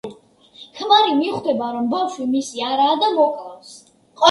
ქმარი 0.79 1.13
მიხვდება, 1.17 1.69
რომ 1.77 1.91
ბავშვი 1.93 2.27
მისი 2.33 2.67
არაა 2.71 2.99
და 3.05 3.13
მოკლავს. 3.21 3.79